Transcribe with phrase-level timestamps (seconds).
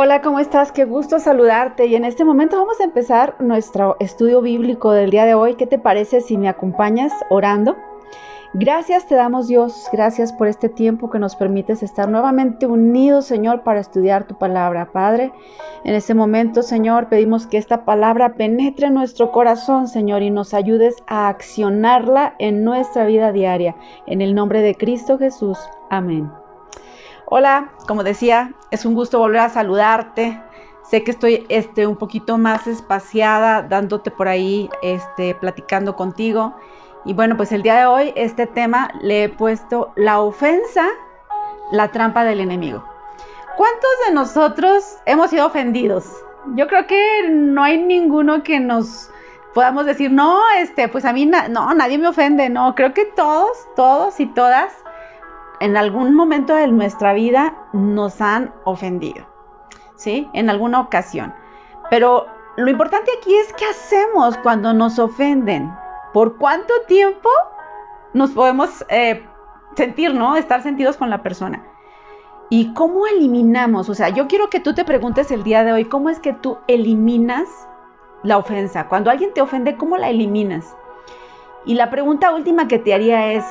[0.00, 0.70] Hola, ¿cómo estás?
[0.70, 1.86] Qué gusto saludarte.
[1.86, 5.56] Y en este momento vamos a empezar nuestro estudio bíblico del día de hoy.
[5.56, 7.76] ¿Qué te parece si me acompañas orando?
[8.54, 13.64] Gracias te damos Dios, gracias por este tiempo que nos permites estar nuevamente unidos, Señor,
[13.64, 14.92] para estudiar tu palabra.
[14.92, 15.32] Padre,
[15.82, 20.54] en este momento, Señor, pedimos que esta palabra penetre en nuestro corazón, Señor, y nos
[20.54, 23.74] ayudes a accionarla en nuestra vida diaria.
[24.06, 25.58] En el nombre de Cristo Jesús.
[25.90, 26.30] Amén.
[27.30, 30.42] Hola, como decía, es un gusto volver a saludarte.
[30.88, 36.56] Sé que estoy este, un poquito más espaciada, dándote por ahí, este, platicando contigo.
[37.04, 40.88] Y bueno, pues el día de hoy este tema le he puesto la ofensa,
[41.70, 42.82] la trampa del enemigo.
[43.58, 46.10] ¿Cuántos de nosotros hemos sido ofendidos?
[46.54, 49.10] Yo creo que no hay ninguno que nos
[49.52, 53.50] podamos decir, no, este, pues a mí no, nadie me ofende, no, creo que todos,
[53.76, 54.72] todos y todas
[55.60, 59.26] en algún momento de nuestra vida nos han ofendido,
[59.96, 60.28] ¿sí?
[60.32, 61.34] En alguna ocasión.
[61.90, 62.26] Pero
[62.56, 65.72] lo importante aquí es qué hacemos cuando nos ofenden.
[66.12, 67.28] ¿Por cuánto tiempo
[68.14, 69.24] nos podemos eh,
[69.76, 70.36] sentir, ¿no?
[70.36, 71.64] Estar sentidos con la persona.
[72.50, 73.88] ¿Y cómo eliminamos?
[73.88, 76.32] O sea, yo quiero que tú te preguntes el día de hoy, ¿cómo es que
[76.32, 77.48] tú eliminas
[78.22, 78.88] la ofensa?
[78.88, 80.74] Cuando alguien te ofende, ¿cómo la eliminas?
[81.66, 83.44] Y la pregunta última que te haría es,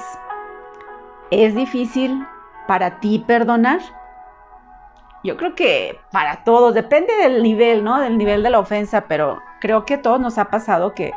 [1.32, 2.26] ¿es difícil
[2.68, 3.80] para ti perdonar?
[5.24, 8.00] Yo creo que para todos, depende del nivel, ¿no?
[8.00, 11.14] Del nivel de la ofensa, pero creo que a todos nos ha pasado que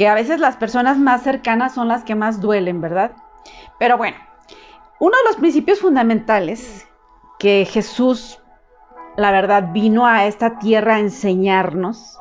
[0.00, 3.12] que a veces las personas más cercanas son las que más duelen, ¿verdad?
[3.78, 4.16] Pero bueno,
[4.98, 6.88] uno de los principios fundamentales
[7.38, 8.40] que Jesús,
[9.16, 12.18] la verdad, vino a esta tierra a enseñarnos,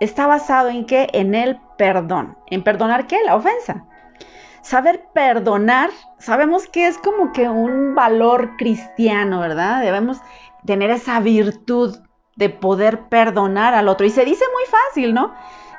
[0.00, 1.08] está basado en qué?
[1.12, 2.36] En el perdón.
[2.46, 3.18] ¿En perdonar qué?
[3.24, 3.84] La ofensa.
[4.68, 5.88] Saber perdonar,
[6.18, 9.80] sabemos que es como que un valor cristiano, ¿verdad?
[9.80, 10.20] Debemos
[10.66, 11.96] tener esa virtud
[12.36, 14.04] de poder perdonar al otro.
[14.04, 15.32] Y se dice muy fácil, ¿no?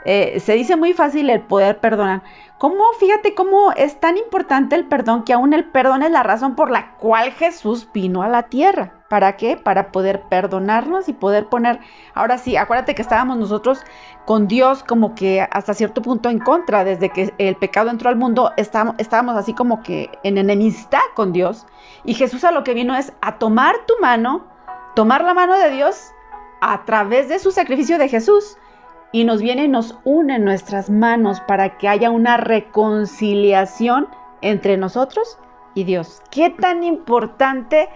[0.05, 2.23] Eh, se dice muy fácil el poder perdonar.
[2.57, 6.55] ¿Cómo, fíjate cómo es tan importante el perdón que aún el perdón es la razón
[6.55, 8.98] por la cual Jesús vino a la tierra?
[9.09, 9.57] ¿Para qué?
[9.57, 11.79] Para poder perdonarnos y poder poner,
[12.13, 13.81] ahora sí, acuérdate que estábamos nosotros
[14.25, 18.15] con Dios como que hasta cierto punto en contra, desde que el pecado entró al
[18.15, 21.65] mundo, estábamos, así como que en enemistad con Dios.
[22.05, 24.45] Y Jesús a lo que vino es a tomar tu mano,
[24.95, 26.11] tomar la mano de Dios
[26.61, 28.57] a través de su sacrificio de Jesús
[29.11, 34.07] y nos viene y nos une nuestras manos para que haya una reconciliación
[34.41, 35.39] entre nosotros
[35.73, 36.21] y Dios.
[36.29, 37.89] ¿Qué tan importante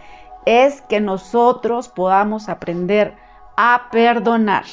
[0.45, 3.15] es que nosotros podamos aprender
[3.57, 4.65] a perdonar?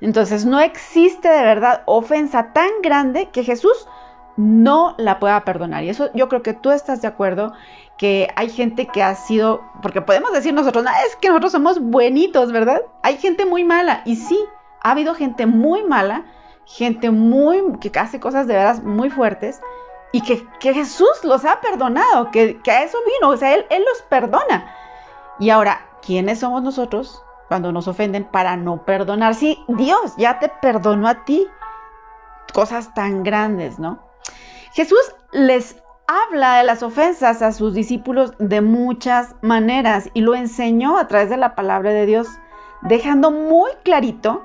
[0.00, 3.88] Entonces no existe de verdad ofensa tan grande que Jesús
[4.36, 5.84] no la pueda perdonar.
[5.84, 7.52] Y eso yo creo que tú estás de acuerdo
[7.96, 11.78] que hay gente que ha sido, porque podemos decir nosotros, no, es que nosotros somos
[11.80, 12.82] buenitos, ¿verdad?
[13.02, 14.38] Hay gente muy mala y sí,
[14.82, 16.24] ha habido gente muy mala,
[16.64, 19.60] gente muy que hace cosas de veras muy fuertes
[20.12, 24.02] y que, Jesús los ha perdonado, que, a eso vino, o sea, él, él los
[24.02, 24.72] perdona.
[25.38, 29.34] Y ahora, ¿quiénes somos nosotros cuando nos ofenden para no perdonar?
[29.34, 31.46] Sí, Dios ya te perdonó a ti
[32.52, 33.98] cosas tan grandes, ¿no?
[34.72, 35.00] Jesús
[35.32, 41.08] les habla de las ofensas a sus discípulos de muchas maneras y lo enseñó a
[41.08, 42.28] través de la palabra de Dios,
[42.82, 44.44] dejando muy clarito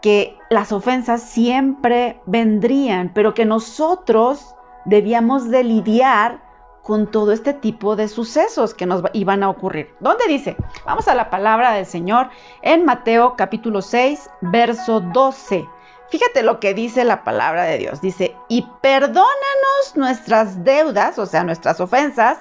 [0.00, 4.54] que las ofensas siempre vendrían, pero que nosotros
[4.84, 6.47] debíamos de lidiar
[6.88, 9.94] con todo este tipo de sucesos que nos iban a ocurrir.
[10.00, 10.56] ¿Dónde dice?
[10.86, 12.30] Vamos a la palabra del Señor
[12.62, 15.68] en Mateo capítulo 6, verso 12.
[16.08, 18.00] Fíjate lo que dice la palabra de Dios.
[18.00, 22.38] Dice, y perdónanos nuestras deudas, o sea, nuestras ofensas,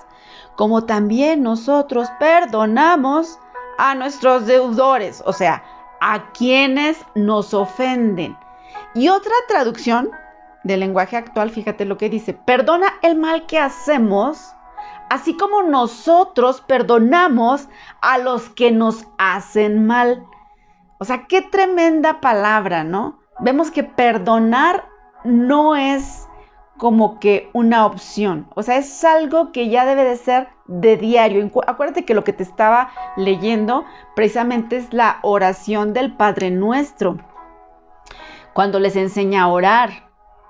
[0.55, 3.39] como también nosotros perdonamos
[3.77, 5.61] a nuestros deudores, o sea,
[5.99, 8.37] a quienes nos ofenden.
[8.95, 10.09] Y otra traducción
[10.67, 14.53] del lenguaje actual, fíjate lo que dice, perdona el mal que hacemos,
[15.09, 17.67] así como nosotros perdonamos
[18.01, 20.25] a los que nos hacen mal.
[20.99, 23.19] O sea, qué tremenda palabra, ¿no?
[23.39, 24.89] Vemos que perdonar
[25.23, 26.27] no es
[26.77, 28.47] como que una opción.
[28.55, 31.49] O sea, es algo que ya debe de ser de diario.
[31.67, 33.85] Acuérdate que lo que te estaba leyendo
[34.15, 37.17] precisamente es la oración del Padre Nuestro.
[38.53, 40.06] Cuando les enseña a orar.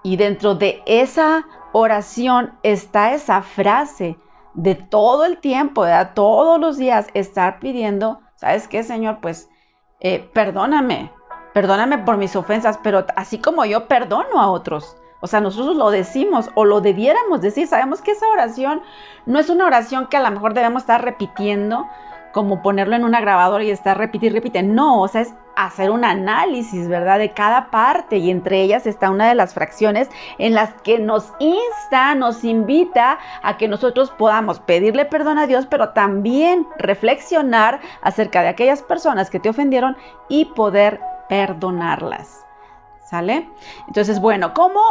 [0.07, 4.17] Y dentro de esa oración está esa frase
[4.53, 9.17] de todo el tiempo, de todos los días, estar pidiendo, ¿sabes qué, Señor?
[9.21, 9.49] Pues
[9.99, 11.11] eh, perdóname,
[11.53, 14.95] perdóname por mis ofensas, pero así como yo perdono a otros.
[15.19, 17.67] O sea, nosotros lo decimos o lo debiéramos decir.
[17.67, 18.81] Sabemos que esa oración
[19.25, 21.85] no es una oración que a lo mejor debemos estar repitiendo
[22.31, 24.63] como ponerlo en una grabadora y estar repite y repite.
[24.63, 27.17] No, o sea, es hacer un análisis, ¿verdad?
[27.17, 30.07] De cada parte y entre ellas está una de las fracciones
[30.37, 35.65] en las que nos insta, nos invita a que nosotros podamos pedirle perdón a Dios,
[35.65, 39.97] pero también reflexionar acerca de aquellas personas que te ofendieron
[40.29, 42.45] y poder perdonarlas.
[43.05, 43.49] ¿Sale?
[43.87, 44.81] Entonces, bueno, ¿cómo,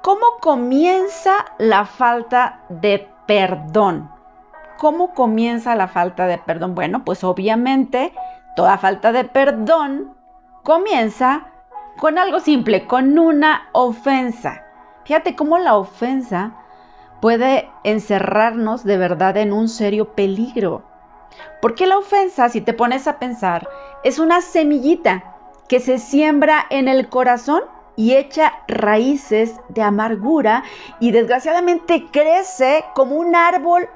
[0.00, 4.10] cómo comienza la falta de perdón?
[4.78, 6.74] ¿Cómo comienza la falta de perdón?
[6.74, 8.12] Bueno, pues obviamente
[8.56, 10.13] toda falta de perdón
[10.64, 11.46] comienza
[11.98, 14.64] con algo simple, con una ofensa.
[15.04, 16.54] Fíjate cómo la ofensa
[17.20, 20.82] puede encerrarnos de verdad en un serio peligro.
[21.60, 23.68] Porque la ofensa, si te pones a pensar,
[24.02, 25.36] es una semillita
[25.68, 27.62] que se siembra en el corazón
[27.96, 30.64] y echa raíces de amargura
[30.98, 33.88] y desgraciadamente crece como un árbol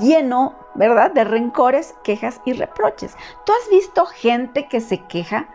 [0.00, 3.14] lleno, ¿verdad?, de rencores, quejas y reproches.
[3.44, 5.48] ¿Tú has visto gente que se queja?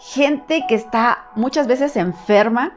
[0.00, 2.72] Gente que está muchas veces enferma,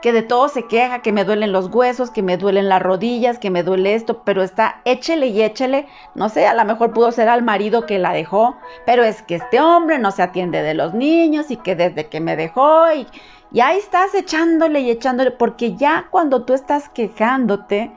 [0.00, 3.40] que de todo se queja, que me duelen los huesos, que me duelen las rodillas,
[3.40, 7.10] que me duele esto, pero está échele y échele, no sé, a lo mejor pudo
[7.10, 10.74] ser al marido que la dejó, pero es que este hombre no se atiende de
[10.74, 13.08] los niños y que desde que me dejó y,
[13.50, 17.90] y ahí estás echándole y echándole, porque ya cuando tú estás quejándote,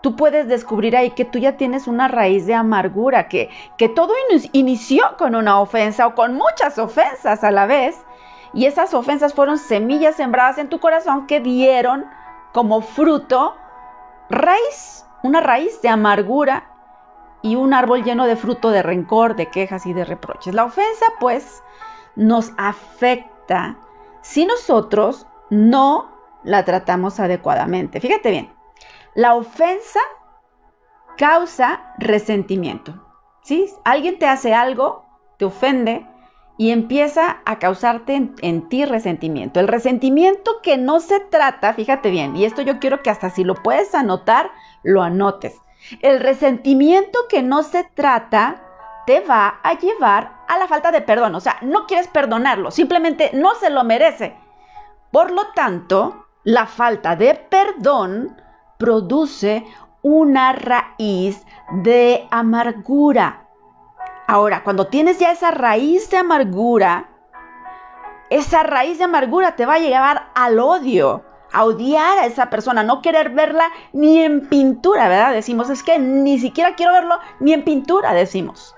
[0.00, 4.12] tú puedes descubrir ahí que tú ya tienes una raíz de amargura, que, que todo
[4.52, 7.96] inició con una ofensa o con muchas ofensas a la vez.
[8.54, 12.06] Y esas ofensas fueron semillas sembradas en tu corazón que dieron
[12.52, 13.56] como fruto
[14.30, 16.70] raíz, una raíz de amargura
[17.42, 20.54] y un árbol lleno de fruto de rencor, de quejas y de reproches.
[20.54, 21.62] La ofensa pues
[22.16, 23.76] nos afecta
[24.22, 26.12] si nosotros no
[26.42, 28.00] la tratamos adecuadamente.
[28.00, 28.54] Fíjate bien,
[29.14, 30.00] la ofensa
[31.16, 32.94] causa resentimiento.
[33.42, 33.70] ¿sí?
[33.84, 35.04] Alguien te hace algo,
[35.36, 36.06] te ofende
[36.56, 39.60] y empieza a causarte en, ti resentimiento.
[39.60, 43.44] El resentimiento que no se trata, fíjate bien, y esto yo quiero que hasta si
[43.44, 44.50] lo puedes anotar,
[44.82, 45.56] lo anotes.
[46.00, 48.62] El resentimiento que no se trata
[49.06, 51.34] te va a llevar a la falta de perdón.
[51.34, 54.36] O sea, no quieres perdonarlo, simplemente no se lo merece.
[55.10, 58.36] Por lo tanto, la falta de perdón
[58.78, 59.64] produce
[60.02, 61.44] una raíz
[61.82, 63.43] de amargura.
[64.26, 67.10] Ahora, cuando tienes ya esa raíz de amargura,
[68.30, 72.82] esa raíz de amargura te va a llevar al odio, a odiar a esa persona,
[72.82, 75.32] no querer verla ni en pintura, ¿verdad?
[75.32, 78.74] Decimos, es que ni siquiera quiero verlo ni en pintura, decimos.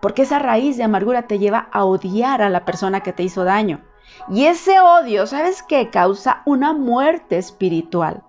[0.00, 3.44] Porque esa raíz de amargura te lleva a odiar a la persona que te hizo
[3.44, 3.82] daño.
[4.28, 5.90] Y ese odio, ¿sabes qué?
[5.90, 8.22] Causa una muerte espiritual.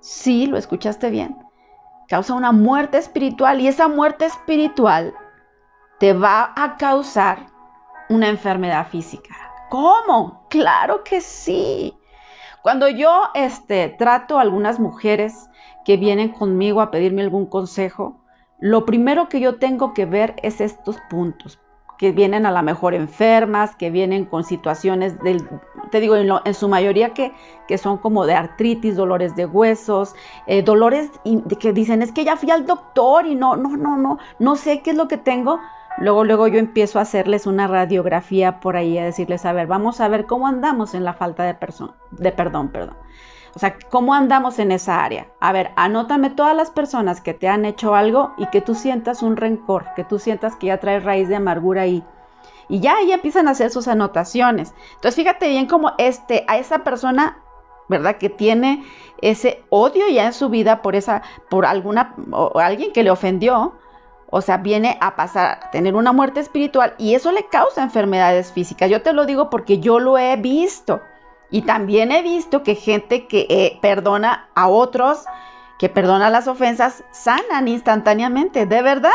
[0.00, 1.36] Sí, lo escuchaste bien.
[2.08, 5.14] Causa una muerte espiritual y esa muerte espiritual
[6.04, 7.46] te va a causar
[8.10, 9.34] una enfermedad física.
[9.70, 10.44] ¿Cómo?
[10.50, 11.96] Claro que sí.
[12.60, 15.48] Cuando yo este, trato a algunas mujeres
[15.82, 18.20] que vienen conmigo a pedirme algún consejo,
[18.58, 21.58] lo primero que yo tengo que ver es estos puntos
[21.96, 25.48] que vienen a la mejor enfermas, que vienen con situaciones del,
[25.90, 27.32] te digo, en, su mayoría que,
[27.66, 30.14] que, son como de artritis, dolores de huesos,
[30.46, 31.10] eh, dolores
[31.60, 34.82] que dicen, es que ya fui al doctor y no, no, no, no, no sé
[34.82, 35.60] qué es lo que tengo.
[35.96, 40.00] Luego, luego yo empiezo a hacerles una radiografía por ahí, a decirles, a ver, vamos
[40.00, 41.56] a ver cómo andamos en la falta de,
[42.10, 42.96] de perdón, perdón.
[43.54, 45.28] O sea, ¿cómo andamos en esa área?
[45.38, 49.22] A ver, anótame todas las personas que te han hecho algo y que tú sientas
[49.22, 52.02] un rencor, que tú sientas que ya traes raíz de amargura ahí.
[52.68, 54.74] Y ya ahí empiezan a hacer sus anotaciones.
[54.96, 57.38] Entonces, fíjate bien cómo este, a esa persona,
[57.88, 58.16] ¿verdad?
[58.16, 58.84] Que tiene
[59.22, 63.74] ese odio ya en su vida por esa, por alguna, o alguien que le ofendió,
[64.36, 68.50] o sea, viene a pasar a tener una muerte espiritual y eso le causa enfermedades
[68.50, 68.90] físicas.
[68.90, 71.00] Yo te lo digo porque yo lo he visto.
[71.52, 75.24] Y también he visto que gente que eh, perdona a otros,
[75.78, 79.12] que perdona las ofensas, sanan instantáneamente, de verdad.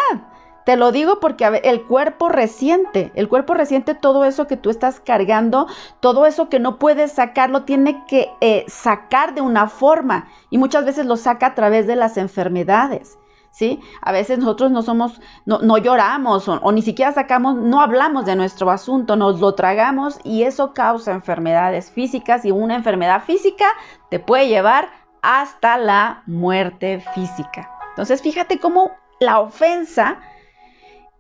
[0.65, 5.01] Te lo digo porque el cuerpo resiente, el cuerpo resiente todo eso que tú estás
[5.01, 5.67] cargando,
[5.99, 10.57] todo eso que no puedes sacar, lo tiene que eh, sacar de una forma y
[10.57, 13.19] muchas veces lo saca a través de las enfermedades.
[13.51, 13.79] ¿Sí?
[14.01, 18.71] A veces nosotros no somos, no, lloramos o, ni siquiera sacamos, no hablamos de nuestro
[18.71, 23.65] asunto, nos lo tragamos y eso causa enfermedades físicas y una enfermedad física
[24.09, 24.89] te puede llevar
[25.21, 27.69] hasta la muerte física.
[27.89, 30.19] Entonces, fíjate cómo la ofensa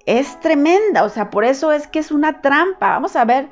[0.05, 2.89] es tremenda, o sea, por eso es que es una trampa.
[2.89, 3.49] Vamos a ver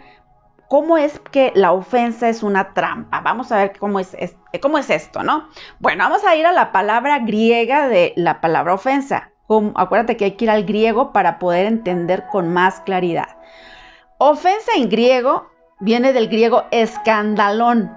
[0.67, 3.22] ¿Cómo es que la ofensa es una trampa?
[3.22, 4.17] Vamos a ver cómo es,
[4.62, 5.48] cómo es esto, ¿no?
[5.80, 9.32] Bueno, vamos a ir a la palabra griega de la palabra ofensa.
[9.75, 13.38] acuérdate que hay que ir al griego para poder entender con más claridad.
[14.18, 15.50] Ofensa en griego
[15.80, 17.96] viene del griego escandalón,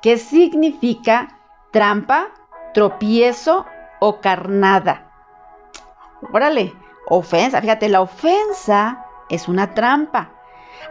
[0.00, 1.40] que significa
[1.72, 2.28] trampa,
[2.72, 3.66] tropiezo
[3.98, 5.10] o carnada.
[6.32, 6.72] Órale,
[7.08, 10.30] ofensa, fíjate, la ofensa es una trampa.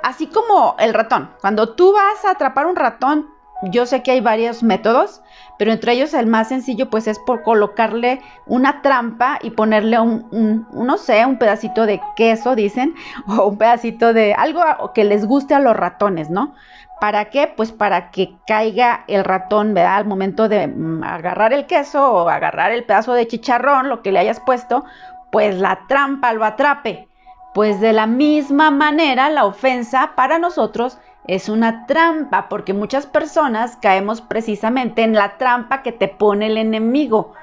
[0.03, 1.33] Así como el ratón.
[1.41, 3.29] Cuando tú vas a atrapar un ratón,
[3.63, 5.21] yo sé que hay varios métodos,
[5.57, 10.65] pero entre ellos el más sencillo pues es por colocarle una trampa y ponerle un,
[10.71, 12.95] no sé, un pedacito de queso, dicen,
[13.27, 14.61] o un pedacito de algo
[14.93, 16.53] que les guste a los ratones, ¿no?
[16.99, 17.51] ¿Para qué?
[17.55, 19.97] Pues para que caiga el ratón, ¿verdad?
[19.97, 24.11] Al momento de mm, agarrar el queso o agarrar el pedazo de chicharrón, lo que
[24.11, 24.83] le hayas puesto,
[25.31, 27.07] pues la trampa lo atrape.
[27.53, 30.99] Pues de la misma manera la ofensa para nosotros
[31.29, 36.57] es una trampa, porque muchas personas caemos precisamente en la trampa que te pone el
[36.57, 37.33] enemigo.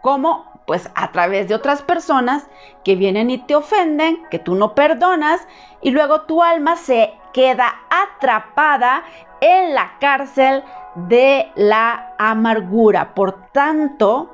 [0.00, 0.62] ¿Cómo?
[0.66, 2.46] Pues a través de otras personas
[2.84, 5.46] que vienen y te ofenden, que tú no perdonas,
[5.82, 9.02] y luego tu alma se queda atrapada
[9.42, 13.14] en la cárcel de la amargura.
[13.14, 14.32] Por tanto,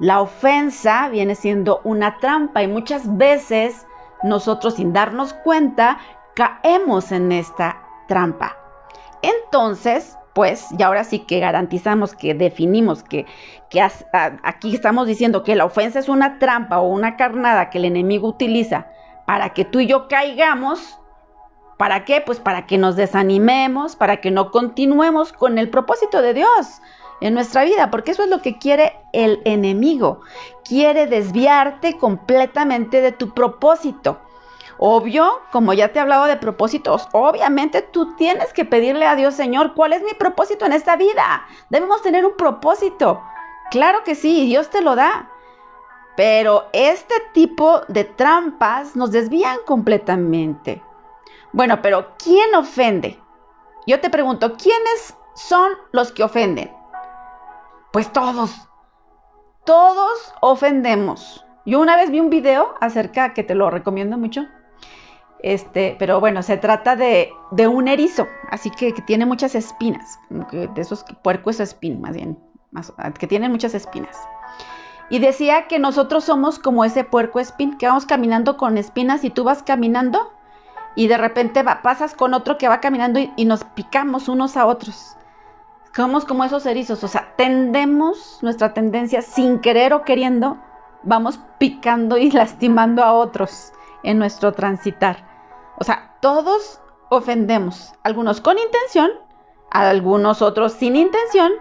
[0.00, 3.86] la ofensa viene siendo una trampa y muchas veces
[4.22, 5.96] nosotros sin darnos cuenta
[6.34, 8.56] caemos en esta trampa.
[9.22, 13.26] Entonces, pues, y ahora sí que garantizamos que definimos que,
[13.70, 13.80] que
[14.42, 18.28] aquí estamos diciendo que la ofensa es una trampa o una carnada que el enemigo
[18.28, 18.86] utiliza
[19.26, 20.98] para que tú y yo caigamos.
[21.76, 22.20] ¿Para qué?
[22.20, 26.82] Pues para que nos desanimemos, para que no continuemos con el propósito de Dios
[27.20, 30.20] en nuestra vida, porque eso es lo que quiere el enemigo.
[30.64, 34.20] Quiere desviarte completamente de tu propósito.
[34.78, 39.34] Obvio, como ya te he hablado de propósitos, obviamente tú tienes que pedirle a Dios,
[39.34, 41.44] Señor, ¿cuál es mi propósito en esta vida?
[41.68, 43.20] Debemos tener un propósito.
[43.72, 45.30] Claro que sí, Dios te lo da.
[46.16, 50.82] Pero este tipo de trampas nos desvían completamente.
[51.52, 53.20] Bueno, pero ¿quién ofende?
[53.86, 56.72] Yo te pregunto, ¿quiénes son los que ofenden?
[57.92, 58.68] Pues todos.
[59.64, 61.44] Todos ofendemos.
[61.64, 64.46] Yo una vez vi un video acerca, que te lo recomiendo mucho,
[65.42, 67.32] este, pero bueno, se trata de,
[67.68, 72.38] un erizo, así que, tiene muchas espinas, de esos puercos espín, más bien,
[73.18, 74.16] que tienen muchas espinas.
[75.10, 79.30] Y decía que nosotros somos como ese puerco espín, que vamos caminando con espinas y
[79.30, 80.32] tú vas caminando
[80.94, 84.66] y de repente pasas con otro que va caminando y, y, nos picamos unos a
[84.66, 85.16] otros.
[85.94, 90.58] Somos como esos erizos, o sea, tendemos nuestra tendencia sin querer o queriendo,
[91.02, 95.27] vamos picando y lastimando a otros en nuestro transitar.
[95.78, 96.80] O sea, todos
[97.10, 99.10] ofendemos, algunos con intención,
[99.70, 101.52] algunos otros sin intención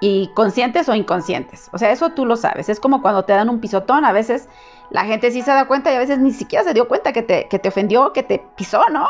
[0.00, 1.70] y conscientes o inconscientes.
[1.72, 2.68] O sea, eso tú lo sabes.
[2.68, 4.48] Es como cuando te dan un pisotón, a veces
[4.90, 7.22] la gente sí se da cuenta y a veces ni siquiera se dio cuenta que
[7.22, 9.08] te, que te ofendió, que te pisó, ¿no?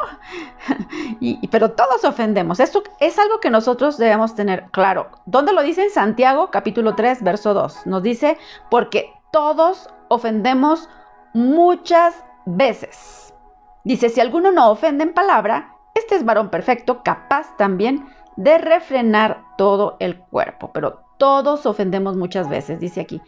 [1.50, 2.61] pero todos ofendemos.
[2.61, 5.08] Esto es algo que nosotros debemos tener claro.
[5.26, 7.87] ¿Dónde lo dice en Santiago capítulo 3, verso 2?
[7.87, 8.38] Nos dice,
[8.70, 10.88] porque todos ofendemos
[11.32, 13.33] muchas veces.
[13.84, 19.44] Dice, si alguno no ofende en palabra, este es varón perfecto, capaz también de refrenar
[19.56, 20.72] todo el cuerpo.
[20.72, 23.20] Pero todos ofendemos muchas veces, dice aquí.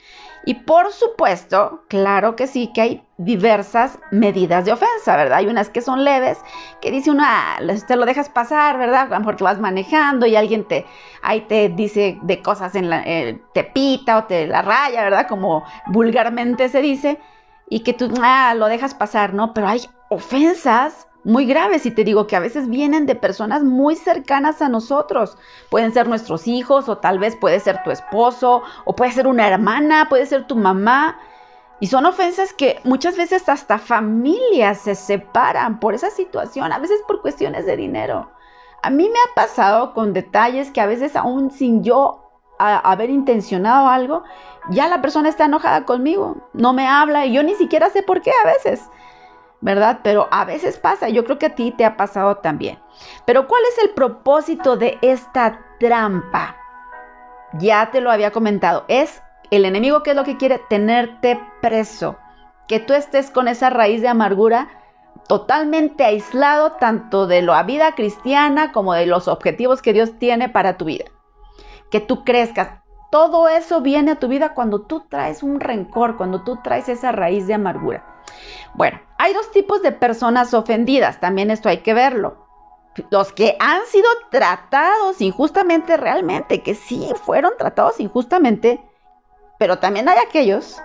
[0.45, 5.39] Y por supuesto, claro que sí, que hay diversas medidas de ofensa, ¿verdad?
[5.39, 6.39] Hay unas que son leves,
[6.81, 9.09] que dice una, te lo dejas pasar, ¿verdad?
[9.25, 10.85] Porque vas manejando y alguien te,
[11.23, 15.27] ahí te dice de cosas en la, eh, te pita o te la raya, ¿verdad?
[15.29, 17.21] Como vulgarmente se dice
[17.69, 19.53] y que tú ah, lo dejas pasar, ¿no?
[19.55, 23.97] Pero hay ofensas muy graves y te digo que a veces vienen de personas muy
[23.97, 25.37] cercanas a nosotros.
[25.71, 29.49] Pueden ser nuestros hijos o tal vez puede ser tu esposo o puede ser una
[29.49, 31.19] hermana, puede ser tu mamá.
[31.81, 37.01] Y son ofensas que muchas veces hasta familias se separan por esa situación, a veces
[37.09, 38.31] por cuestiones de dinero.
[38.83, 42.26] A mí me ha pasado con detalles que a veces aún sin yo
[42.59, 44.25] haber intencionado algo,
[44.71, 48.23] ya la persona está enojada conmigo, no me habla y yo ni siquiera sé por
[48.23, 48.83] qué a veces,
[49.61, 50.01] ¿verdad?
[50.03, 52.79] Pero a veces pasa, yo creo que a ti te ha pasado también.
[53.25, 56.57] Pero ¿cuál es el propósito de esta trampa?
[57.55, 62.17] Ya te lo había comentado, es el enemigo que es lo que quiere tenerte preso,
[62.67, 64.69] que tú estés con esa raíz de amargura
[65.29, 70.77] totalmente aislado tanto de la vida cristiana como de los objetivos que Dios tiene para
[70.77, 71.05] tu vida.
[71.91, 76.43] Que tú crezcas, todo eso viene a tu vida cuando tú traes un rencor, cuando
[76.43, 78.05] tú traes esa raíz de amargura.
[78.75, 82.47] Bueno, hay dos tipos de personas ofendidas, también esto hay que verlo.
[83.11, 88.81] Los que han sido tratados injustamente realmente, que sí fueron tratados injustamente,
[89.59, 90.81] pero también hay aquellos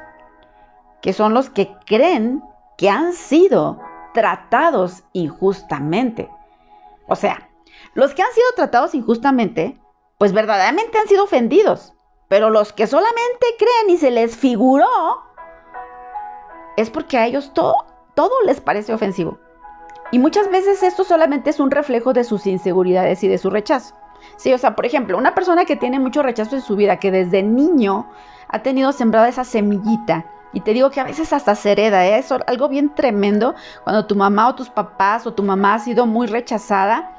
[1.02, 2.44] que son los que creen
[2.78, 3.80] que han sido
[4.14, 6.30] tratados injustamente.
[7.08, 7.50] O sea,
[7.94, 9.80] los que han sido tratados injustamente,
[10.22, 11.96] pues verdaderamente han sido ofendidos.
[12.28, 14.86] Pero los que solamente creen y se les figuró,
[16.78, 19.40] es porque a ellos todo, todo les parece ofensivo.
[20.12, 23.96] Y muchas veces esto solamente es un reflejo de sus inseguridades y de su rechazo.
[24.36, 27.10] Sí, o sea, por ejemplo, una persona que tiene mucho rechazo en su vida, que
[27.10, 28.08] desde niño
[28.48, 32.20] ha tenido sembrada esa semillita, y te digo que a veces hasta se hereda, ¿eh?
[32.20, 36.06] es algo bien tremendo cuando tu mamá o tus papás o tu mamá ha sido
[36.06, 37.18] muy rechazada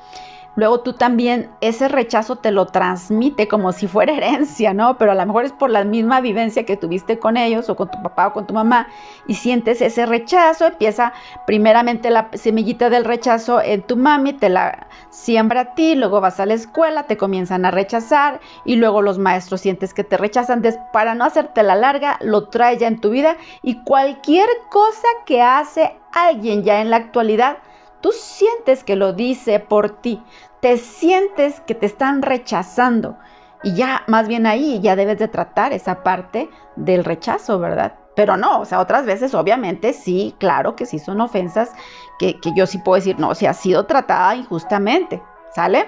[0.56, 4.98] luego tú también ese rechazo te lo transmite como si fuera herencia, ¿no?
[4.98, 7.90] Pero a lo mejor es por la misma vivencia que tuviste con ellos o con
[7.90, 8.88] tu papá o con tu mamá
[9.26, 11.12] y sientes ese rechazo, empieza
[11.46, 16.40] primeramente la semillita del rechazo en tu mami, te la siembra a ti, luego vas
[16.40, 20.62] a la escuela, te comienzan a rechazar y luego los maestros sientes que te rechazan,
[20.92, 25.42] para no hacerte la larga, lo trae ya en tu vida y cualquier cosa que
[25.42, 27.58] hace alguien ya en la actualidad,
[28.02, 30.20] Tú sientes que lo dice por ti,
[30.60, 33.16] te sientes que te están rechazando
[33.62, 37.94] y ya más bien ahí ya debes de tratar esa parte del rechazo, ¿verdad?
[38.14, 41.72] Pero no, o sea, otras veces obviamente sí, claro que sí son ofensas
[42.18, 45.22] que, yo sí puedo decir, no, si ha sido tratada injustamente,
[45.54, 45.86] ¿sale?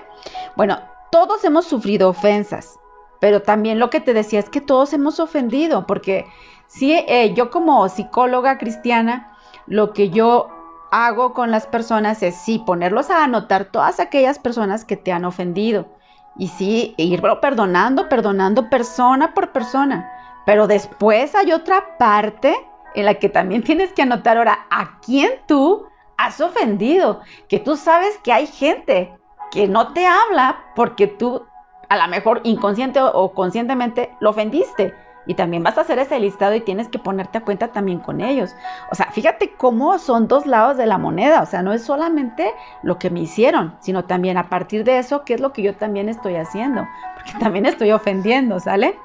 [0.56, 0.78] Bueno,
[1.10, 2.78] todos hemos sufrido ofensas,
[3.20, 6.26] pero también lo que te decía es que todos hemos ofendido, porque
[6.66, 10.48] sí, eh, yo como psicóloga cristiana, lo que yo
[10.94, 15.24] hago con las personas es sí, ponerlos a anotar todas aquellas personas que te han
[15.24, 15.88] ofendido.
[16.36, 20.08] Y sí, ir perdonando, perdonando persona por persona.
[20.46, 22.54] Pero después hay otra parte
[22.94, 25.84] en la que también tienes que anotar ahora a quién tú
[26.16, 27.22] has ofendido.
[27.48, 29.12] Que tú sabes que hay gente
[29.50, 31.44] que no te habla porque tú
[31.88, 34.94] a lo mejor inconsciente o conscientemente lo ofendiste.
[35.26, 38.20] Y también vas a hacer ese listado y tienes que ponerte a cuenta también con
[38.20, 38.54] ellos.
[38.90, 41.42] O sea, fíjate cómo son dos lados de la moneda.
[41.42, 42.52] O sea, no es solamente
[42.82, 45.74] lo que me hicieron, sino también a partir de eso, qué es lo que yo
[45.74, 46.86] también estoy haciendo.
[47.14, 48.98] Porque también estoy ofendiendo, ¿sale?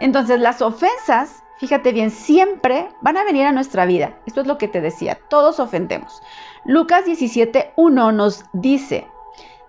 [0.00, 4.14] Entonces, las ofensas, fíjate bien, siempre van a venir a nuestra vida.
[4.26, 6.22] Esto es lo que te decía, todos ofendemos.
[6.64, 9.06] Lucas 17.1 nos dice,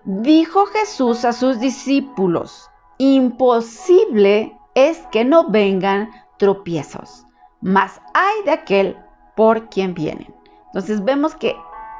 [0.04, 7.26] dijo Jesús a sus discípulos, imposible es que no vengan tropiezos,
[7.60, 8.98] mas hay de aquel
[9.36, 10.34] por quien vienen.
[10.66, 11.56] Entonces vemos que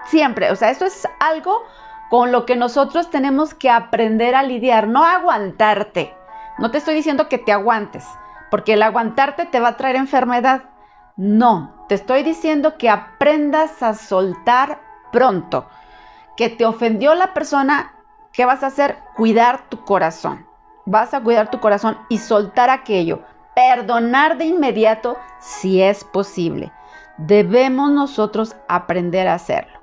[0.06, 1.62] siempre, o sea, esto es algo
[2.08, 6.14] con lo que nosotros tenemos que aprender a lidiar, no aguantarte.
[6.58, 8.06] No te estoy diciendo que te aguantes,
[8.50, 10.64] porque el aguantarte te va a traer enfermedad.
[11.16, 14.80] No, te estoy diciendo que aprendas a soltar
[15.12, 15.68] pronto.
[16.36, 17.92] Que te ofendió la persona,
[18.32, 18.98] ¿qué vas a hacer?
[19.14, 20.49] Cuidar tu corazón
[20.86, 23.20] vas a cuidar tu corazón y soltar aquello.
[23.54, 26.72] Perdonar de inmediato si es posible.
[27.18, 29.80] Debemos nosotros aprender a hacerlo.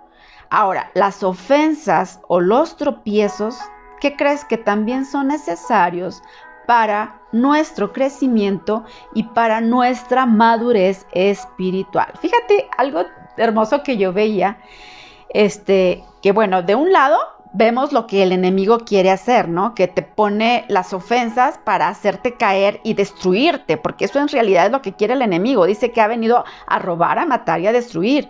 [0.49, 3.59] Ahora, las ofensas o los tropiezos,
[3.99, 6.23] ¿qué crees que también son necesarios
[6.65, 12.13] para nuestro crecimiento y para nuestra madurez espiritual?
[12.21, 13.03] Fíjate algo
[13.35, 14.57] hermoso que yo veía,
[15.29, 17.17] este, que bueno, de un lado
[17.57, 19.73] vemos lo que el enemigo quiere hacer, ¿no?
[19.73, 24.71] Que te pone las ofensas para hacerte caer y destruirte, porque eso en realidad es
[24.71, 25.65] lo que quiere el enemigo.
[25.65, 28.29] Dice que ha venido a robar, a matar y a destruir.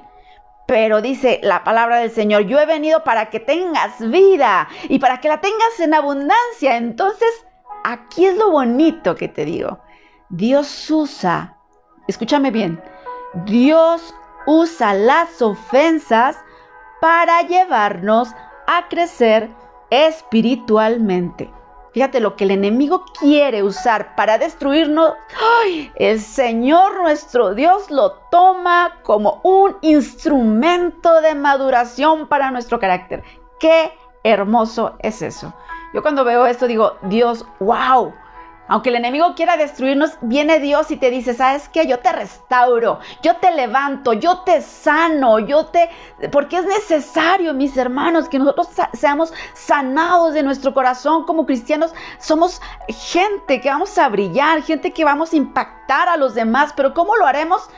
[0.65, 5.19] Pero dice la palabra del Señor, yo he venido para que tengas vida y para
[5.19, 6.77] que la tengas en abundancia.
[6.77, 7.29] Entonces,
[7.83, 9.79] aquí es lo bonito que te digo.
[10.29, 11.57] Dios usa,
[12.07, 12.81] escúchame bien,
[13.45, 14.13] Dios
[14.45, 16.37] usa las ofensas
[17.01, 18.46] para llevarnos a
[18.89, 19.49] crecer
[19.89, 21.51] espiritualmente.
[21.93, 25.13] Fíjate lo que el enemigo quiere usar para destruirnos.
[25.95, 33.23] El Señor nuestro Dios lo toma como un instrumento de maduración para nuestro carácter.
[33.59, 33.91] Qué
[34.23, 35.53] hermoso es eso.
[35.93, 38.13] Yo cuando veo esto digo, Dios, wow,
[38.67, 41.87] aunque el enemigo quiera destruirnos, viene Dios y te dice, ¿sabes qué?
[41.87, 45.89] Yo te restauro, yo te levanto, yo te sano, yo te...
[46.31, 51.93] Porque es necesario, mis hermanos, que nosotros seamos sanados de nuestro corazón como cristianos.
[52.19, 56.93] Somos gente que vamos a brillar, gente que vamos a impactar a los demás, pero
[56.93, 57.69] ¿cómo lo haremos?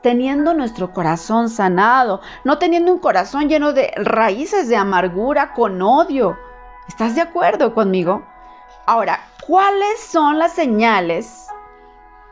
[0.00, 6.38] teniendo nuestro corazón sanado, no teniendo un corazón lleno de raíces de amargura con odio.
[6.88, 8.24] ¿Estás de acuerdo conmigo?
[8.86, 11.48] Ahora, ¿cuáles son las señales,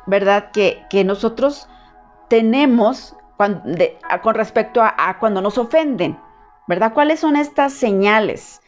[0.06, 1.68] verdad, que, nosotros
[2.28, 6.16] tenemos con respecto a, cuando nos ofenden?
[6.68, 6.92] ¿Verdad?
[6.94, 8.60] ¿Cuáles son estas señales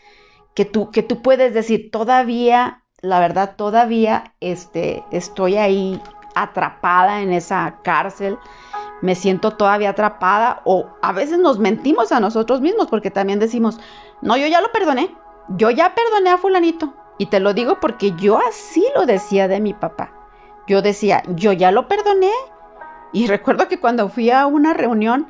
[0.54, 6.02] que tú, que tú puedes decir, todavía, la verdad, todavía este, estoy ahí
[6.34, 8.36] atrapada en esa cárcel?
[9.00, 13.80] me siento todavía atrapada o a veces nos mentimos a nosotros mismos porque también decimos,
[14.20, 15.16] no, yo ya lo perdoné,
[15.48, 16.92] yo ya perdoné a fulanito.
[17.20, 20.10] Y te lo digo porque yo así lo decía de mi papá.
[20.66, 22.32] Yo decía, yo ya lo perdoné.
[23.12, 25.28] Y recuerdo que cuando fui a una reunión,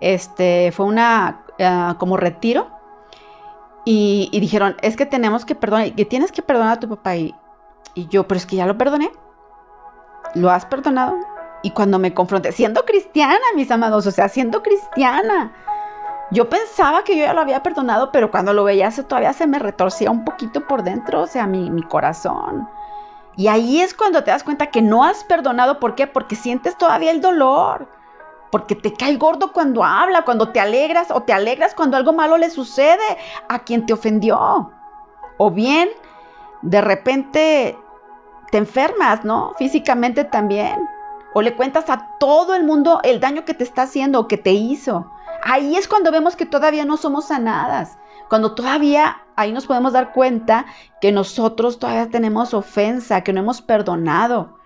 [0.00, 2.70] este, fue una uh, como retiro,
[3.84, 7.16] y, y, dijeron, es que tenemos que perdonar, que tienes que perdonar a tu papá.
[7.16, 7.34] Y,
[7.94, 9.10] y yo, pero es que ya lo perdoné.
[10.36, 11.18] ¿Lo has perdonado?
[11.64, 15.52] Y cuando me confronté, siendo cristiana, mis amados, o sea, siendo cristiana,
[16.32, 19.58] yo pensaba que yo ya lo había perdonado, pero cuando lo veía todavía se me
[19.58, 22.68] retorcía un poquito por dentro, o sea, mi, mi corazón.
[23.36, 25.78] Y ahí es cuando te das cuenta que no has perdonado.
[25.78, 26.06] ¿Por qué?
[26.06, 27.88] Porque sientes todavía el dolor.
[28.50, 32.36] Porque te cae gordo cuando habla, cuando te alegras o te alegras cuando algo malo
[32.36, 33.18] le sucede
[33.48, 34.70] a quien te ofendió.
[35.38, 35.88] O bien,
[36.62, 37.78] de repente
[38.50, 39.54] te enfermas, ¿no?
[39.56, 40.86] Físicamente también.
[41.34, 44.36] O le cuentas a todo el mundo el daño que te está haciendo o que
[44.36, 45.10] te hizo.
[45.42, 47.98] Ahí es cuando vemos que todavía no somos sanadas.
[48.28, 50.66] Cuando todavía ahí nos podemos dar cuenta
[51.00, 54.58] que nosotros todavía tenemos ofensa, que no hemos perdonado.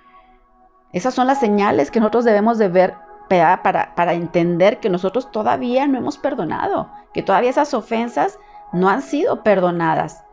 [0.92, 2.94] Esas son las señales que nosotros debemos de ver
[3.28, 8.38] para, para entender que nosotros todavía no hemos perdonado, que todavía esas ofensas
[8.72, 10.24] no han sido perdonadas.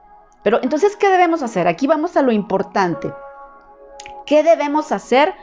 [0.44, 1.68] Pero entonces, ¿qué debemos hacer?
[1.68, 3.12] Aquí vamos a lo importante.
[4.26, 5.34] ¿Qué debemos hacer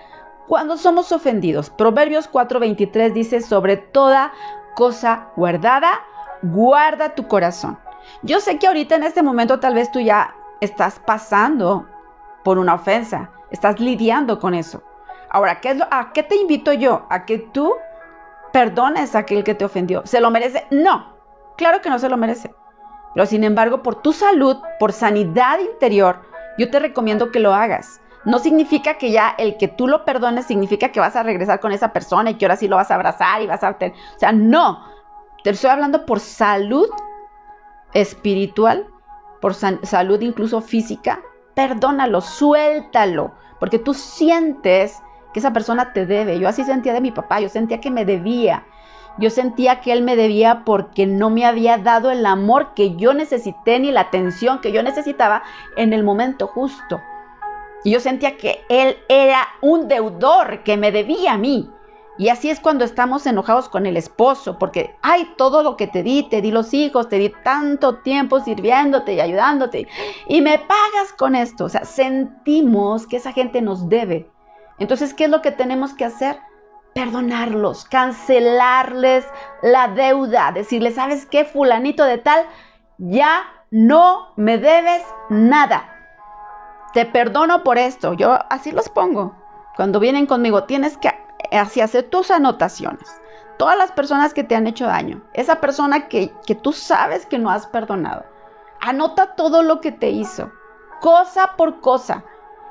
[0.47, 1.71] cuando somos ofendidos?
[1.71, 4.33] Proverbios 4:23 dice, sobre toda
[4.75, 6.01] cosa guardada,
[6.43, 7.79] guarda tu corazón.
[8.23, 11.87] Yo sé que ahorita en este momento tal vez tú ya estás pasando
[12.45, 14.83] por una ofensa, estás lidiando con eso.
[15.31, 17.07] Ahora, ¿qué es lo, ¿a qué te invito yo?
[17.09, 17.75] ¿A que tú
[18.53, 20.03] perdones a aquel que te ofendió?
[20.05, 20.67] ¿Se lo merece?
[20.71, 21.15] No,
[21.57, 22.53] claro que no se lo merece.
[23.15, 26.23] Pero sin embargo, por tu salud, por sanidad interior,
[26.59, 28.01] yo te recomiendo que lo hagas.
[28.25, 31.73] No significa que ya el que tú lo perdones significa que vas a regresar con
[31.73, 33.71] esa persona y que ahora sí lo vas a abrazar y vas a...
[33.71, 34.85] O sea, no.
[35.43, 36.89] Te estoy hablando por salud
[37.95, 38.87] espiritual,
[39.41, 41.21] por salud incluso física.
[41.55, 45.03] Perdónalo, suéltalo, porque tú sientes
[45.33, 46.39] que esa persona te debe.
[46.39, 48.67] Yo así sentía de mi papá, yo sentía que me debía.
[49.19, 53.13] Yo sentía que él me debía porque no me había dado el amor que yo
[53.13, 55.43] necesité ni la atención que yo necesitaba
[55.77, 57.01] en el momento justo.
[57.85, 61.71] Y yo sentía que él era un deudor que me debía a mí.
[62.19, 66.03] Y así es cuando estamos enojados con el esposo, porque, ay, todo lo que te
[66.03, 69.89] di, te di los hijos, te di tanto tiempo sirviéndote y ayudándote,
[70.29, 71.65] y me pagas con esto.
[71.65, 74.29] O sea, sentimos que esa gente nos debe.
[74.79, 76.39] Entonces, ¿qué es lo que tenemos que hacer?
[76.95, 79.25] Perdonarlos, cancelarles
[79.63, 82.45] la deuda, decirles, ¿sabes qué, fulanito de tal?
[82.99, 86.00] Ya no me debes nada
[86.93, 88.15] te perdono por esto.
[88.15, 89.35] Yo así los pongo.
[89.77, 91.11] Cuando vienen conmigo, tienes que
[91.53, 93.09] así hacer tus anotaciones.
[93.59, 97.39] Todas las personas que te han hecho daño, esa persona que, que tú sabes que
[97.39, 98.25] no has perdonado,
[98.81, 100.51] anota todo lo que te hizo,
[101.01, 102.25] cosa por cosa.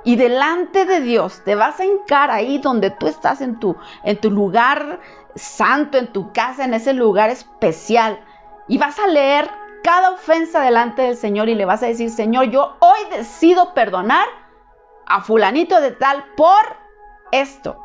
[0.03, 4.19] Y delante de Dios te vas a encarar ahí donde tú estás en tu, en
[4.19, 4.99] tu lugar
[5.36, 8.19] santo, en tu casa, en ese lugar especial.
[8.67, 9.49] Y vas a leer
[9.84, 14.26] cada ofensa delante del Señor y le vas a decir, Señor, yo hoy decido perdonar
[15.06, 16.62] a fulanito de tal por
[17.32, 17.78] esto,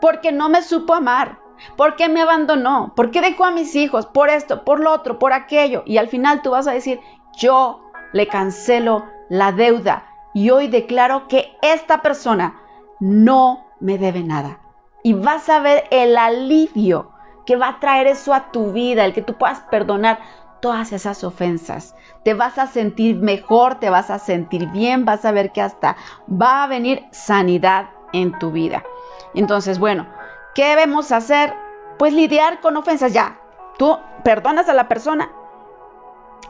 [0.00, 1.38] porque no me supo amar,
[1.76, 5.82] porque me abandonó, porque dejó a mis hijos, por esto, por lo otro, por aquello.
[5.86, 7.00] Y al final tú vas a decir,
[7.36, 12.60] yo le cancelo la deuda y hoy declaro que esta persona
[13.00, 14.60] no me debe nada.
[15.02, 17.10] Y vas a ver el alivio
[17.46, 20.18] que va a traer eso a tu vida, el que tú puedas perdonar
[20.60, 21.94] todas esas ofensas.
[22.22, 25.96] Te vas a sentir mejor, te vas a sentir bien, vas a ver que hasta
[26.30, 28.84] va a venir sanidad en tu vida.
[29.34, 30.06] Entonces, bueno,
[30.54, 31.54] ¿qué debemos hacer?
[31.98, 33.38] Pues lidiar con ofensas ya.
[33.78, 35.30] Tú perdonas a la persona.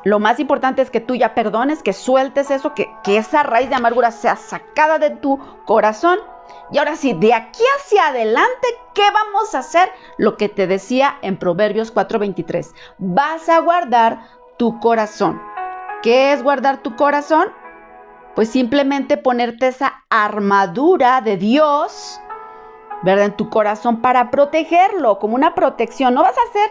[0.05, 3.69] Lo más importante es que tú ya perdones, que sueltes eso, que, que esa raíz
[3.69, 6.19] de amargura sea sacada de tu corazón
[6.73, 9.91] y ahora sí, de aquí hacia adelante, ¿qué vamos a hacer?
[10.19, 12.75] Lo que te decía en Proverbios 4:23.
[12.99, 14.21] Vas a guardar
[14.57, 15.43] tu corazón.
[16.03, 17.53] ¿Qué es guardar tu corazón?
[18.35, 22.21] Pues simplemente ponerte esa armadura de Dios,
[23.03, 23.27] ¿verdad?
[23.27, 26.15] En tu corazón para protegerlo, como una protección.
[26.15, 26.71] No vas a hacer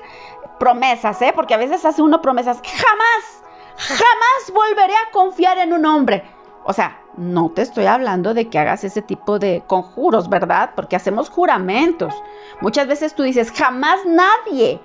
[0.60, 1.34] promesas, ¿eh?
[1.36, 2.62] Porque a veces hace uno promesas.
[2.64, 3.44] Jamás,
[3.78, 6.24] jamás volveré a confiar en un hombre.
[6.64, 10.72] O sea, no te estoy hablando de que hagas ese tipo de conjuros, ¿verdad?
[10.76, 12.14] Porque hacemos juramentos.
[12.62, 14.80] Muchas veces tú dices, jamás nadie,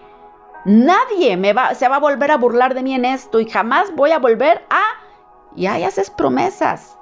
[0.65, 3.95] nadie me va, se va a volver a burlar de mí en esto y jamás
[3.95, 4.83] voy a volver a...
[5.55, 6.99] Y ahí haces promesas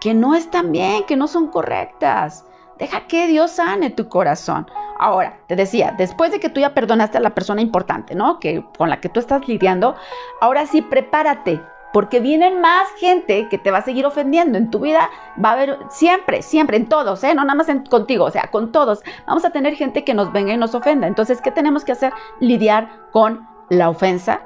[0.00, 2.44] que no están bien, que no son correctas.
[2.78, 4.66] Deja que Dios sane tu corazón.
[4.98, 8.40] Ahora, te decía, después de que tú ya perdonaste a la persona importante, ¿no?
[8.40, 9.94] Que con la que tú estás lidiando,
[10.40, 11.62] ahora sí prepárate,
[11.96, 14.58] porque vienen más gente que te va a seguir ofendiendo.
[14.58, 15.08] En tu vida
[15.42, 17.34] va a haber siempre, siempre, en todos, ¿eh?
[17.34, 19.02] No nada más contigo, o sea, con todos.
[19.26, 21.06] Vamos a tener gente que nos venga y nos ofenda.
[21.06, 22.12] Entonces, ¿qué tenemos que hacer?
[22.38, 24.42] Lidiar con la ofensa,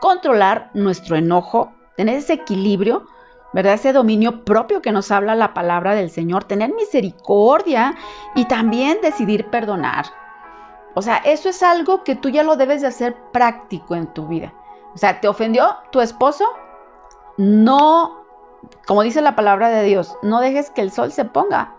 [0.00, 3.06] controlar nuestro enojo, tener ese equilibrio
[3.52, 3.74] ¿verdad?
[3.74, 7.94] Ese dominio propio que nos habla la palabra del Señor, tener misericordia
[8.34, 10.06] y también decidir perdonar.
[10.96, 14.26] O sea, eso es algo que tú ya lo debes de hacer práctico en tu
[14.26, 14.52] vida.
[14.94, 16.44] O sea, ¿te ofendió tu esposo?
[17.38, 18.24] No,
[18.86, 21.76] como dice la palabra de Dios, no dejes que el sol se ponga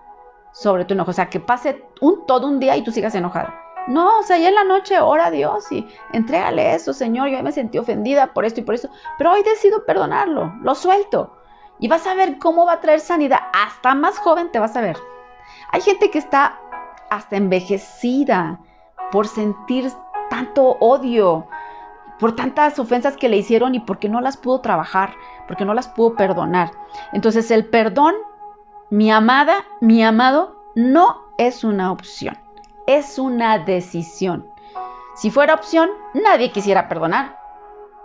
[0.53, 1.11] sobre tu enojo.
[1.11, 3.53] O sea, que pase un, todo un día y tú sigas enojado.
[3.87, 7.27] No, o sea, ya en la noche ora a Dios y entrégale eso, Señor.
[7.29, 11.35] Yo me sentí ofendida por esto y por eso, pero hoy decido perdonarlo, lo suelto.
[11.77, 13.39] Y vas a ver cómo va a traer sanidad.
[13.53, 14.97] Hasta más joven te vas a ver.
[15.71, 16.59] Hay gente que está
[17.09, 18.59] hasta envejecida
[19.11, 19.91] por sentir
[20.29, 21.47] tanto odio,
[22.19, 25.13] por tantas ofensas que le hicieron y porque no las pudo trabajar,
[25.47, 26.71] porque no las pudo perdonar.
[27.13, 28.15] Entonces el perdón,
[28.89, 32.37] mi amada, mi amado, no es una opción,
[32.87, 34.47] es una decisión.
[35.15, 37.37] Si fuera opción, nadie quisiera perdonar.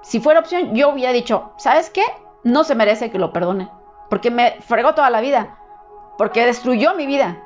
[0.02, 2.02] Si fuera opción, yo hubiera dicho, ¿sabes qué?
[2.44, 3.68] no se merece que lo perdone.
[4.08, 5.58] Porque me fregó toda la vida.
[6.16, 7.38] Porque destruyó mi vida.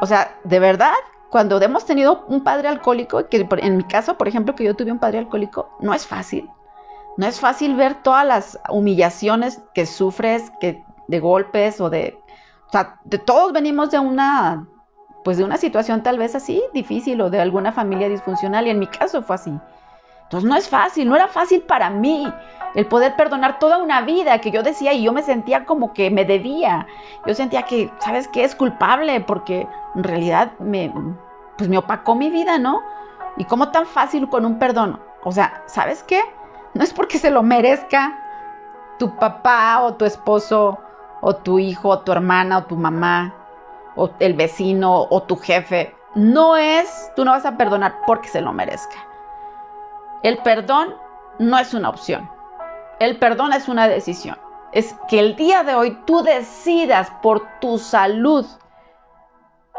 [0.00, 0.94] O sea, de verdad,
[1.32, 4.92] cuando hemos tenido un padre alcohólico, que en mi caso, por ejemplo, que yo tuve
[4.92, 6.50] un padre alcohólico, no es fácil.
[7.16, 12.20] No es fácil ver todas las humillaciones que sufres, que de golpes o de...
[12.68, 14.68] O sea, de todos venimos de una,
[15.24, 18.78] pues de una situación tal vez así difícil o de alguna familia disfuncional y en
[18.78, 19.58] mi caso fue así.
[20.32, 22.26] Entonces no es fácil, no era fácil para mí
[22.74, 26.10] el poder perdonar toda una vida que yo decía y yo me sentía como que
[26.10, 26.86] me debía.
[27.26, 28.42] Yo sentía que, ¿sabes qué?
[28.42, 30.90] Es culpable porque en realidad me,
[31.58, 32.80] pues me opacó mi vida, ¿no?
[33.36, 34.98] Y cómo tan fácil con un perdón.
[35.22, 36.22] O sea, ¿sabes qué?
[36.72, 38.18] No es porque se lo merezca
[38.98, 40.78] tu papá o tu esposo
[41.20, 43.34] o tu hijo o tu hermana o tu mamá
[43.96, 45.94] o el vecino o tu jefe.
[46.14, 49.11] No es, tú no vas a perdonar porque se lo merezca.
[50.22, 50.94] El perdón
[51.38, 52.30] no es una opción.
[53.00, 54.38] El perdón es una decisión.
[54.72, 58.46] Es que el día de hoy tú decidas por tu salud.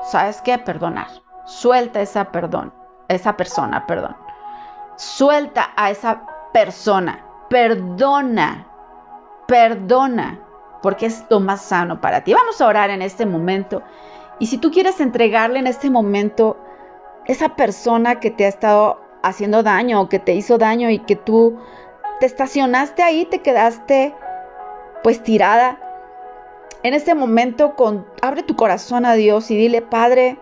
[0.03, 0.57] ¿Sabes qué?
[0.57, 1.07] Perdonar.
[1.45, 2.73] Suelta esa perdón,
[3.07, 4.15] esa persona, perdón.
[4.97, 7.23] Suelta a esa persona.
[7.49, 8.67] Perdona.
[9.47, 10.39] Perdona.
[10.81, 12.33] Porque es lo más sano para ti.
[12.33, 13.81] Vamos a orar en este momento.
[14.39, 16.57] Y si tú quieres entregarle en este momento
[17.25, 21.15] esa persona que te ha estado haciendo daño o que te hizo daño y que
[21.15, 21.57] tú
[22.19, 24.13] te estacionaste ahí, te quedaste
[25.01, 25.79] pues tirada.
[26.83, 27.73] En este momento
[28.21, 30.37] abre tu corazón a Dios y dile, Padre,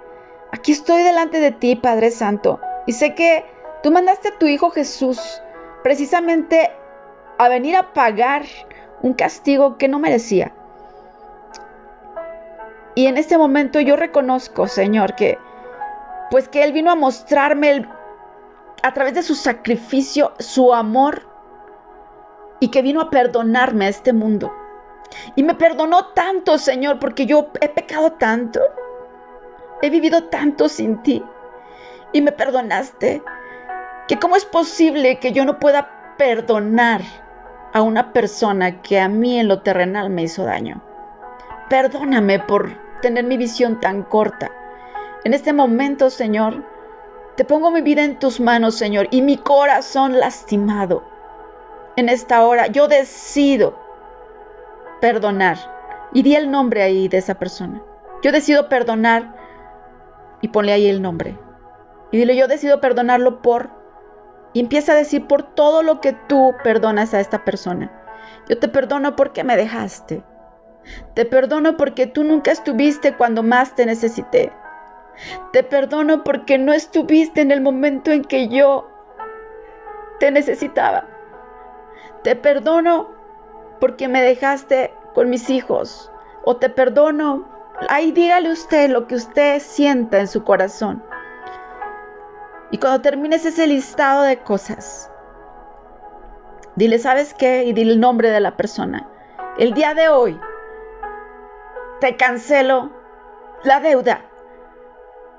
[0.52, 2.60] aquí estoy delante de ti, Padre Santo.
[2.88, 3.46] Y sé que
[3.84, 5.42] tú mandaste a tu Hijo Jesús
[5.84, 6.72] precisamente
[7.38, 8.44] a venir a pagar
[9.02, 10.54] un castigo que no merecía.
[12.96, 15.38] Y en este momento yo reconozco, Señor, que
[16.30, 17.88] pues que Él vino a mostrarme
[18.84, 21.28] a través de su sacrificio, su amor
[22.60, 24.52] y que vino a perdonarme a este mundo.
[25.36, 28.62] Y me perdonó tanto, Señor, porque yo he pecado tanto.
[29.82, 31.24] He vivido tanto sin ti.
[32.14, 33.22] Y me perdonaste.
[34.08, 37.02] Que cómo es posible que yo no pueda perdonar
[37.74, 40.84] a una persona que a mí en lo terrenal me hizo daño.
[41.70, 44.52] Perdóname por tener mi visión tan corta.
[45.24, 46.66] En este momento, Señor,
[47.42, 51.02] te pongo mi vida en tus manos, Señor, y mi corazón lastimado
[51.96, 53.80] en esta hora, yo decido
[55.02, 55.58] perdonar.
[56.14, 57.82] Y di el nombre ahí de esa persona.
[58.22, 59.34] Yo decido perdonar
[60.42, 61.36] y ponle ahí el nombre.
[62.12, 63.72] Y dile, yo decido perdonarlo por...
[64.54, 67.92] Y empieza a decir por todo lo que tú perdonas a esta persona.
[68.50, 70.24] Yo te perdono porque me dejaste.
[71.16, 74.54] Te perdono porque tú nunca estuviste cuando más te necesité.
[75.52, 78.90] Te perdono porque no estuviste en el momento en que yo
[80.20, 81.06] te necesitaba.
[82.24, 83.10] Te perdono
[83.80, 86.12] porque me dejaste con mis hijos.
[86.44, 87.48] O te perdono.
[87.90, 91.04] Ahí dígale usted lo que usted sienta en su corazón.
[92.72, 95.12] Y cuando termines ese listado de cosas,
[96.76, 97.66] dile, ¿sabes qué?
[97.66, 99.10] Y dile el nombre de la persona.
[99.58, 100.40] El día de hoy
[102.00, 102.92] te cancelo
[103.64, 104.22] la deuda.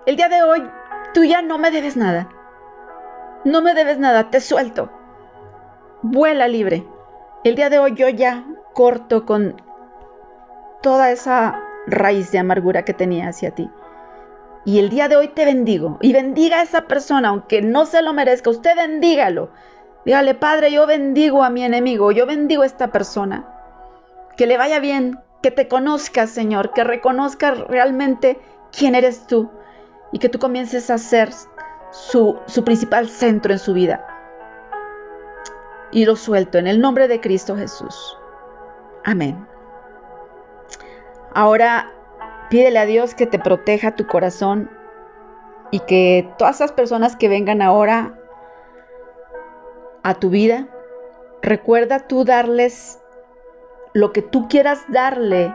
[0.07, 0.69] El día de hoy
[1.15, 2.29] tú ya no me debes nada.
[3.45, 4.91] No me debes nada, te suelto
[6.03, 6.85] vuela libre.
[7.45, 9.61] El día de hoy yo ya corto con
[10.83, 13.71] toda esa raíz de amargura que tenía hacia ti.
[14.65, 15.99] Y el día de hoy te bendigo.
[16.03, 18.51] Y bendiga a esa persona, aunque no se lo merezca.
[18.51, 19.51] Usted bendígalo.
[20.05, 22.12] Dígale, Padre, yo bendigo a mi enemigo.
[22.12, 23.49] Yo bendigo a esta persona.
[24.37, 25.19] Que le vaya bien.
[25.43, 26.73] Que te conozca, Señor.
[26.73, 28.38] Que reconozca realmente
[28.71, 29.51] quién eres tú.
[30.12, 31.31] Y que tú comiences a ser
[31.90, 34.07] su, su principal centro en su vida.
[35.90, 38.18] Y lo suelto en el nombre de Cristo Jesús.
[39.05, 39.46] Amén.
[41.35, 41.90] Ahora
[42.51, 44.70] pídele a Dios que te proteja tu corazón
[45.70, 48.18] y que todas esas personas que vengan ahora
[50.03, 50.68] a tu vida,
[51.40, 53.01] recuerda tú darles
[53.94, 55.55] lo que tú quieras darle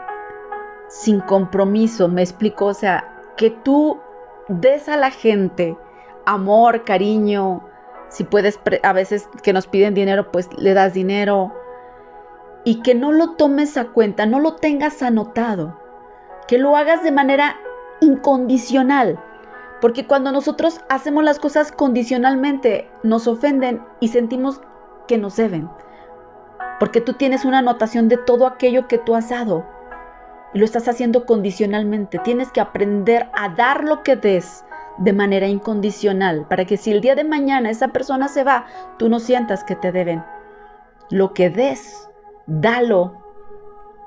[0.90, 4.00] sin compromiso, me explico, o sea, que tú
[4.48, 5.78] des a la gente
[6.28, 7.64] amor, cariño,
[8.10, 11.54] si puedes, a veces que nos piden dinero, pues le das dinero,
[12.66, 15.80] y que no lo tomes a cuenta, no lo tengas anotado,
[16.48, 17.56] que lo hagas de manera
[18.02, 19.20] incondicional,
[19.80, 24.60] porque cuando nosotros hacemos las cosas condicionalmente, nos ofenden y sentimos
[25.08, 25.70] que nos deben,
[26.78, 29.66] porque tú tienes una anotación de todo aquello que tú has dado
[30.58, 32.20] lo estás haciendo condicionalmente.
[32.20, 34.64] Tienes que aprender a dar lo que des
[34.98, 38.66] de manera incondicional, para que si el día de mañana esa persona se va,
[38.98, 40.24] tú no sientas que te deben.
[41.10, 42.10] Lo que des
[42.48, 43.22] dalo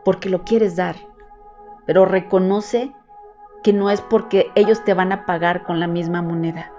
[0.05, 0.97] porque lo quieres dar,
[1.87, 2.93] pero reconoce
[3.63, 6.73] que no es porque ellos te van a pagar con la misma moneda.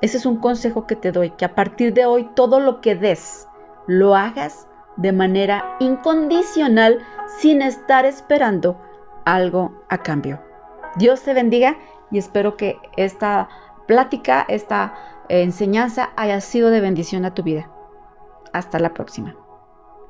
[0.00, 2.94] Ese es un consejo que te doy, que a partir de hoy todo lo que
[2.94, 3.48] des,
[3.86, 7.00] lo hagas de manera incondicional
[7.38, 8.80] sin estar esperando
[9.24, 10.40] algo a cambio.
[10.96, 11.76] Dios te bendiga
[12.10, 13.48] y espero que esta
[13.86, 14.94] plática, esta
[15.28, 17.70] enseñanza haya sido de bendición a tu vida.
[18.52, 19.34] Hasta la próxima.